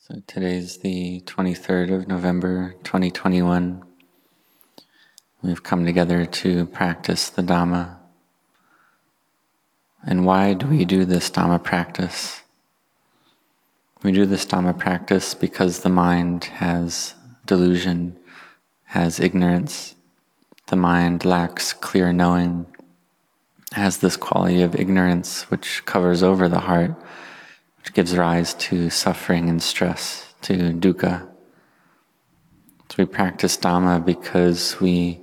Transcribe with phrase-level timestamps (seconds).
[0.00, 3.82] So today's the 23rd of November 2021.
[5.42, 7.96] We've come together to practice the Dhamma.
[10.04, 12.42] And why do we do this Dhamma practice?
[14.04, 18.16] We do this Dhamma practice because the mind has delusion,
[18.84, 19.96] has ignorance.
[20.68, 22.66] The mind lacks clear knowing,
[23.72, 26.94] has this quality of ignorance which covers over the heart
[27.94, 31.28] gives rise to suffering and stress, to dukkha.
[32.88, 35.20] So we practice Dhamma because we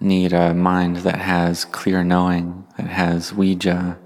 [0.00, 3.96] need a mind that has clear knowing, that has vijja.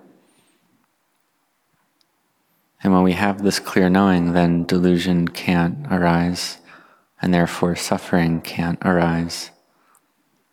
[2.82, 6.58] And when we have this clear knowing, then delusion can't arise,
[7.20, 9.50] and therefore suffering can't arise.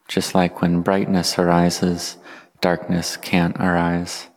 [0.07, 2.17] Just like when brightness arises,
[2.61, 4.27] darkness can't arise.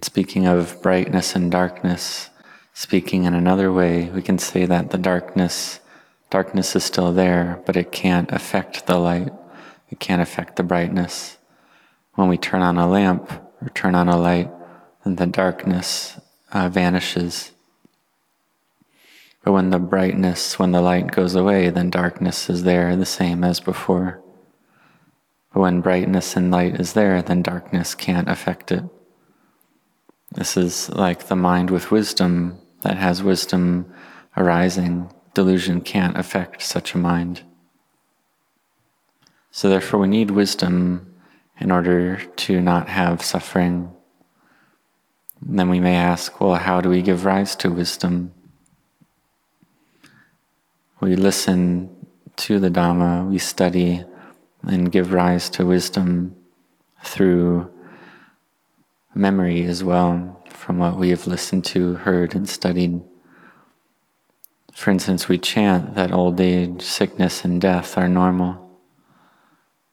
[0.00, 2.30] Speaking of brightness and darkness,
[2.72, 5.80] speaking in another way, we can say that the darkness,
[6.30, 9.32] darkness is still there, but it can't affect the light.
[9.90, 11.36] It can't affect the brightness.
[12.14, 13.30] When we turn on a lamp
[13.60, 14.50] or turn on a light,
[15.04, 16.18] then the darkness
[16.52, 17.52] uh, vanishes.
[19.44, 23.44] But when the brightness, when the light goes away, then darkness is there, the same
[23.44, 24.22] as before.
[25.52, 28.84] But when brightness and light is there, then darkness can't affect it.
[30.34, 33.92] This is like the mind with wisdom that has wisdom
[34.36, 35.12] arising.
[35.34, 37.42] Delusion can't affect such a mind.
[39.50, 41.14] So, therefore, we need wisdom
[41.60, 43.92] in order to not have suffering.
[45.46, 48.32] And then we may ask, well, how do we give rise to wisdom?
[51.00, 54.04] We listen to the Dhamma, we study
[54.62, 56.36] and give rise to wisdom
[57.04, 57.70] through
[59.14, 63.00] memory as well from what we have listened to, heard, and studied.
[64.72, 68.58] For instance, we chant that old age, sickness, and death are normal.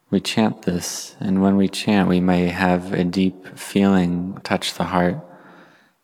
[0.09, 4.85] We chant this, and when we chant, we may have a deep feeling touch the
[4.85, 5.17] heart.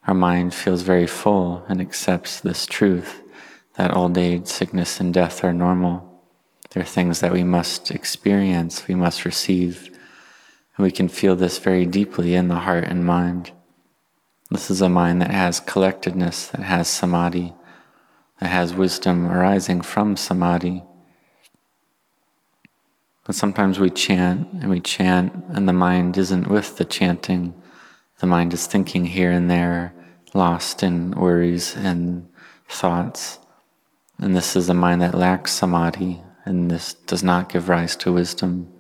[0.08, 3.22] Our mind feels very full and accepts this truth
[3.78, 6.22] that old age, sickness, and death are normal.
[6.70, 9.95] They're things that we must experience, we must receive.
[10.76, 13.52] And we can feel this very deeply in the heart and mind.
[14.52, 17.54] This is a mind that has collectedness, that has samadhi,
[18.40, 20.84] that has wisdom arising from samadhi.
[23.26, 27.56] But sometimes we chant and we chant, and the mind isn't with the chanting.
[28.20, 29.94] The mind is thinking here and there,
[30.34, 32.30] lost in worries and
[32.70, 33.40] thoughts.
[34.20, 38.14] And this is a mind that lacks samadhi, and this does not give rise to
[38.14, 38.72] wisdom.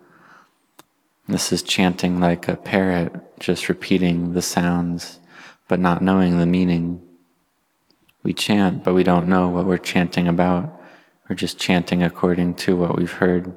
[1.28, 5.20] This is chanting like a parrot, just repeating the sounds,
[5.68, 7.02] but not knowing the meaning.
[8.22, 10.80] We chant, but we don't know what we're chanting about.
[11.28, 13.56] We're just chanting according to what we've heard.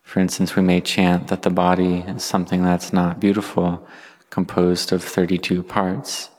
[0.00, 3.86] For instance, we may chant that the body is something that's not beautiful,
[4.30, 6.30] composed of 32 parts.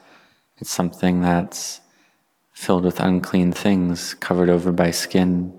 [0.58, 1.82] It's something that's
[2.54, 5.54] filled with unclean things, covered over by skin.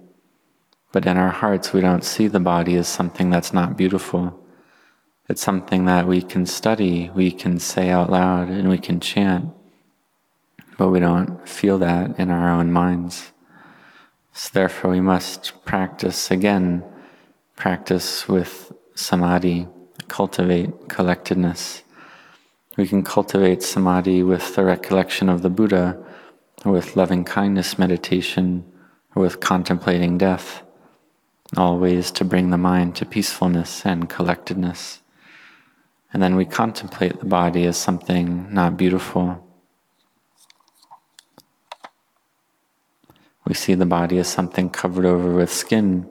[0.96, 4.42] But in our hearts, we don't see the body as something that's not beautiful.
[5.28, 9.50] It's something that we can study, we can say out loud, and we can chant,
[10.78, 13.30] but we don't feel that in our own minds.
[14.32, 16.82] So therefore, we must practice again,
[17.56, 19.68] practice with samadhi,
[20.08, 21.82] cultivate collectedness.
[22.78, 26.02] We can cultivate samadhi with the recollection of the Buddha,
[26.64, 28.64] with loving kindness meditation,
[29.14, 30.62] with contemplating death
[31.56, 35.00] all ways to bring the mind to peacefulness and collectedness.
[36.12, 39.46] And then we contemplate the body as something not beautiful.
[43.46, 46.08] We see the body as something covered over with skin.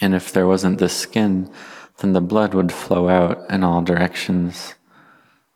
[0.00, 1.50] And if there wasn't this skin,
[1.98, 4.74] then the blood would flow out in all directions.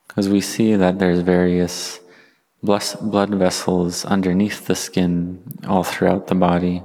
[0.08, 2.00] Because we see that there's various
[2.62, 6.82] blood vessels underneath the skin all throughout the body.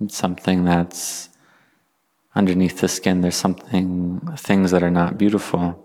[0.00, 1.28] It's something that's
[2.34, 3.22] underneath the skin.
[3.22, 5.82] There's something, things that are not beautiful.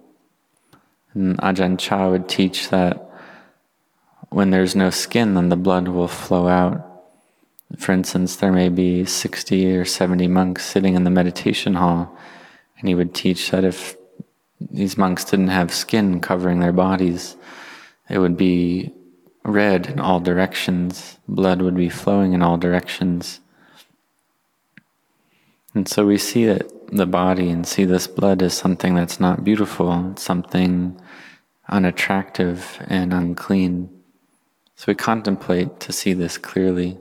[1.14, 3.10] And Ajahn Chah would teach that
[4.30, 6.88] when there's no skin, then the blood will flow out.
[7.78, 12.18] For instance, there may be 60 or 70 monks sitting in the meditation hall,
[12.78, 13.96] and he would teach that if
[14.60, 17.36] these monks didn't have skin covering their bodies,
[18.10, 18.94] it would be
[19.44, 23.40] red in all directions, blood would be flowing in all directions.
[25.74, 29.44] And so we see that the body and see this blood as something that's not
[29.44, 31.00] beautiful, something
[31.70, 33.90] unattractive and unclean.
[34.76, 36.98] So we contemplate to see this clearly.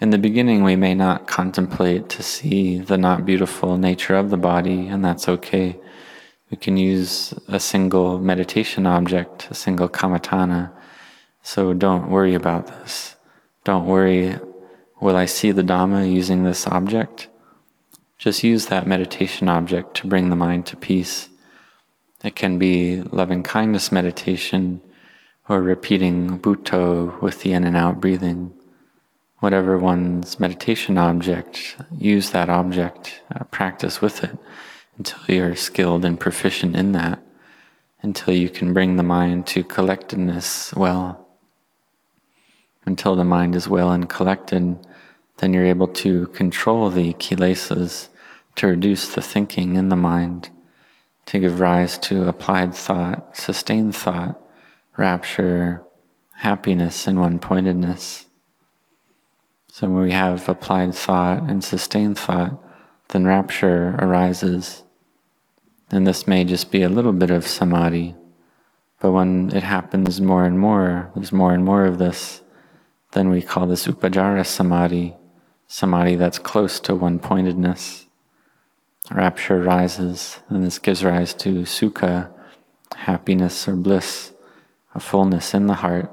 [0.00, 4.36] In the beginning, we may not contemplate to see the not beautiful nature of the
[4.36, 5.78] body, and that's okay.
[6.50, 10.72] We can use a single meditation object, a single kammatthana.
[11.42, 13.14] So don't worry about this.
[13.62, 14.36] Don't worry,
[15.00, 17.28] will I see the Dhamma using this object?
[18.24, 21.28] Just use that meditation object to bring the mind to peace.
[22.24, 24.80] It can be loving kindness meditation
[25.46, 28.54] or repeating Buddho with the in and out breathing.
[29.40, 34.38] Whatever one's meditation object, use that object, uh, practice with it
[34.96, 37.22] until you're skilled and proficient in that,
[38.00, 41.28] until you can bring the mind to collectedness well.
[42.86, 44.78] Until the mind is well and collected,
[45.36, 48.08] then you're able to control the kilesas,
[48.56, 50.50] to reduce the thinking in the mind
[51.26, 54.40] to give rise to applied thought, sustained thought,
[54.96, 55.82] rapture,
[56.36, 58.26] happiness, and one pointedness.
[59.68, 62.62] So when we have applied thought and sustained thought,
[63.08, 64.82] then rapture arises.
[65.90, 68.14] And this may just be a little bit of samadhi,
[69.00, 72.42] but when it happens more and more, there's more and more of this,
[73.12, 75.14] then we call this upacara samadhi,
[75.66, 78.04] samadhi that's close to one pointedness
[79.10, 82.30] rapture rises, and this gives rise to sukha,
[82.94, 84.32] happiness or bliss,
[84.94, 86.10] a fullness in the heart.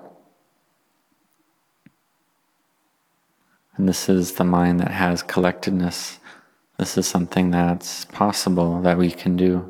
[3.77, 6.19] And this is the mind that has collectedness.
[6.77, 9.67] This is something that's possible that we can do.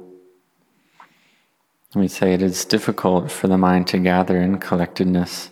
[1.94, 5.50] We say it is difficult for the mind to gather in collectedness,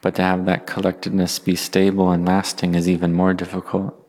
[0.00, 4.07] but to have that collectedness be stable and lasting is even more difficult.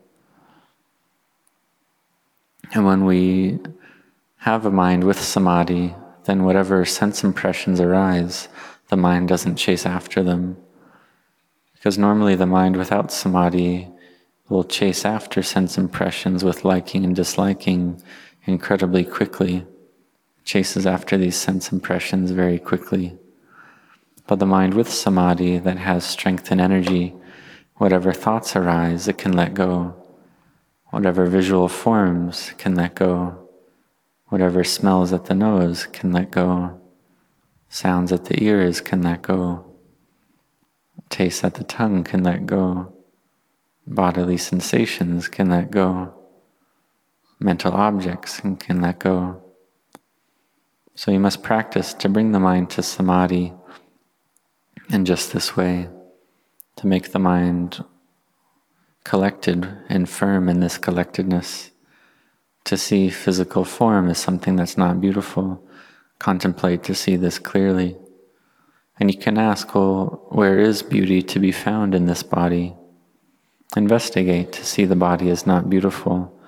[2.74, 3.60] And when we
[4.38, 5.96] have a mind with samadhi,
[6.26, 8.48] then whatever sense impressions arise,
[8.90, 10.58] the mind doesn't chase after them.
[11.74, 13.88] Because normally the mind without samadhi
[14.50, 18.02] will chase after sense impressions with liking and disliking
[18.46, 19.66] incredibly quickly,
[20.44, 23.18] chases after these sense impressions very quickly.
[24.28, 27.16] But the mind with samadhi that has strength and energy,
[27.78, 29.99] whatever thoughts arise, it can let go.
[30.90, 33.48] Whatever visual forms can let go.
[34.28, 36.80] Whatever smells at the nose can let go.
[37.70, 39.66] Sounds at the ears can let go.
[41.10, 42.94] Tastes at the tongue can let go.
[43.86, 46.14] Bodily sensations can let go.
[47.40, 49.42] Mental objects can, let go.
[50.94, 53.54] So you must practice to bring the mind to samadhi
[54.92, 55.88] in just this way,
[56.76, 57.84] to make the mind
[59.10, 61.72] collected and firm in this collectedness.
[62.66, 65.68] To see physical form as something that's not beautiful,
[66.20, 67.98] contemplate to see this clearly.
[69.00, 72.76] And you can ask, well, where is beauty to be found in this body?
[73.76, 76.40] Investigate to see the body is not beautiful.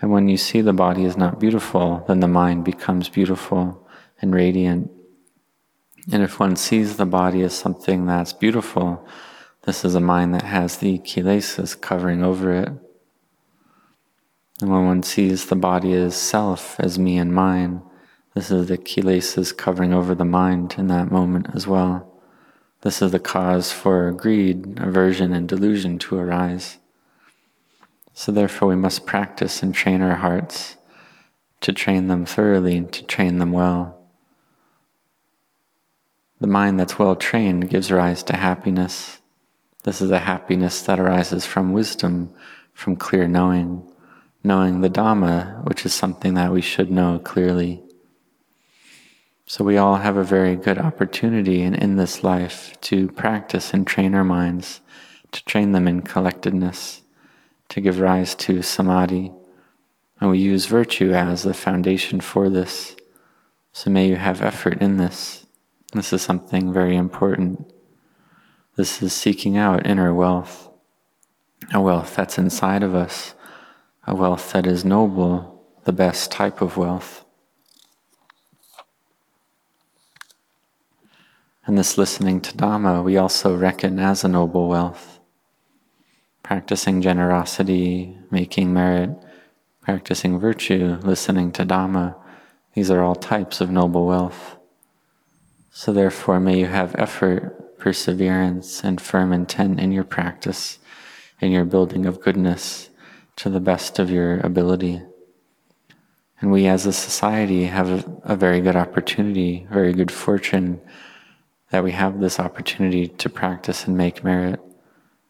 [0.00, 3.86] And when you see the body is not beautiful, then the mind becomes beautiful
[4.20, 4.90] and radiant.
[6.12, 9.06] And if one sees the body as something that's beautiful,
[9.64, 12.68] this is a mind that has the kilesas covering over it.
[14.60, 17.82] And when one sees the body as self, as me and mine,
[18.34, 22.10] this is the kilesas covering over the mind in that moment as well.
[22.82, 26.78] This is the cause for greed, aversion, and delusion to arise.
[28.12, 30.76] So, therefore, we must practice and train our hearts
[31.62, 33.98] to train them thoroughly, to train them well.
[36.40, 39.20] The mind that's well trained gives rise to happiness.
[39.84, 42.32] This is a happiness that arises from wisdom,
[42.72, 43.86] from clear knowing,
[44.42, 47.82] knowing the Dhamma, which is something that we should know clearly.
[49.46, 53.86] So we all have a very good opportunity in, in this life to practice and
[53.86, 54.80] train our minds,
[55.32, 57.02] to train them in collectedness,
[57.68, 59.32] to give rise to samadhi.
[60.18, 62.96] And we use virtue as the foundation for this.
[63.74, 65.44] So may you have effort in this.
[65.92, 67.70] This is something very important.
[68.76, 70.68] This is seeking out inner wealth,
[71.72, 73.34] a wealth that's inside of us,
[74.04, 77.24] a wealth that is noble, the best type of wealth.
[81.64, 85.20] And this listening to Dhamma, we also reckon as a noble wealth.
[86.42, 89.10] Practicing generosity, making merit,
[89.82, 92.16] practicing virtue, listening to Dhamma,
[92.74, 94.56] these are all types of noble wealth.
[95.70, 100.78] So, therefore, may you have effort perseverance, and firm intent in your practice,
[101.42, 102.88] in your building of goodness
[103.36, 105.02] to the best of your ability.
[106.40, 110.80] And we as a society have a, a very good opportunity, very good fortune
[111.72, 114.60] that we have this opportunity to practice and make merit.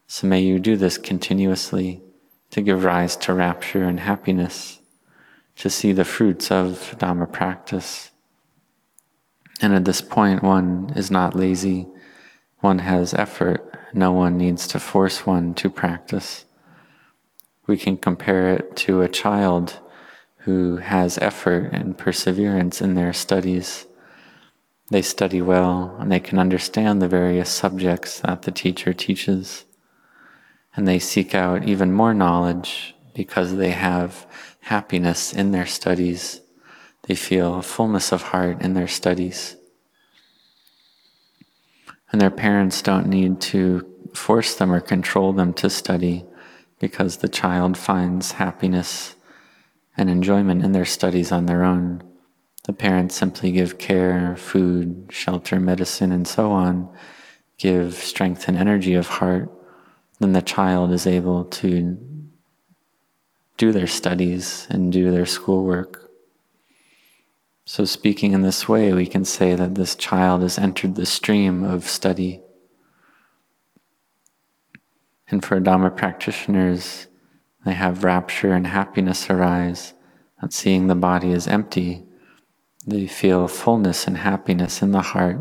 [0.07, 2.03] So may you do this continuously
[2.51, 4.79] to give rise to rapture and happiness,
[5.57, 8.13] to see the fruits of Dhamma practice.
[9.61, 11.89] And at this point, one is not lazy,
[12.65, 16.47] one has effort, no one needs to force one to practice.
[17.67, 19.79] We can compare it to a child
[20.39, 23.87] who has effort and perseverance in their studies.
[24.91, 29.67] They study well and they can understand the various subjects that the teacher teaches.
[30.75, 34.27] And they seek out even more knowledge because they have
[34.61, 36.41] happiness in their studies.
[37.03, 39.57] They feel fullness of heart in their studies.
[42.15, 46.25] And their parents don't need to force them or control them to study
[46.79, 49.17] because the child finds happiness
[49.97, 52.05] and enjoyment in their studies on their own.
[52.67, 56.89] The parents simply give care, food, shelter, medicine, and so on,
[57.59, 59.51] give strength and energy of heart,
[60.21, 61.99] then the child is able to
[63.57, 66.04] do their studies and do their schoolwork.
[67.67, 71.65] So, speaking in this way, we can say that this child has entered the stream
[71.65, 72.43] of study.
[75.29, 77.07] And for Dhamma practitioners,
[77.65, 79.95] they have rapture and happiness arise
[80.43, 82.05] at seeing the body as empty.
[82.87, 85.39] They feel fullness and happiness in the heart.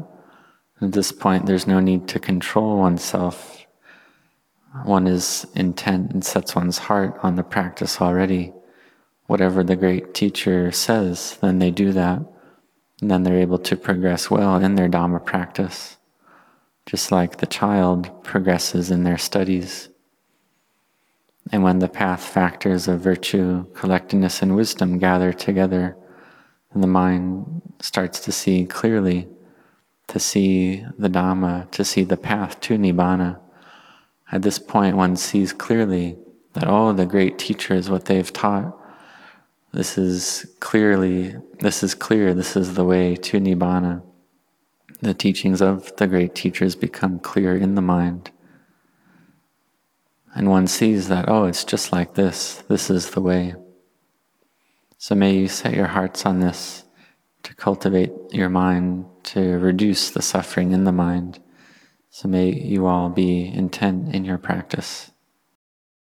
[0.81, 3.65] At this point, there's no need to control oneself.
[4.85, 8.53] One is intent and sets one's heart on the practice already.
[9.33, 12.21] Whatever the great teacher says, then they do that.
[13.01, 15.97] And then they're able to progress well in their Dhamma practice,
[16.85, 19.89] just like the child progresses in their studies.
[21.51, 25.97] And when the path factors of virtue, collectedness, and wisdom gather together,
[26.71, 29.27] and the mind starts to see clearly,
[30.09, 33.39] to see the Dhamma, to see the path to Nibbana.
[34.31, 36.19] At this point, one sees clearly
[36.53, 38.77] that all oh, the great teachers, what they've taught,
[39.73, 44.03] this is clearly, this is clear, this is the way to Nibbana.
[45.01, 48.29] The teachings of the great teachers become clear in the mind.
[50.35, 52.63] And one sees that, oh, it's just like this.
[52.67, 53.55] This is the way.
[54.97, 56.85] So may you set your hearts on this
[57.41, 61.39] to cultivate your mind, to reduce the suffering in the mind.
[62.09, 65.11] So may you all be intent in your practice.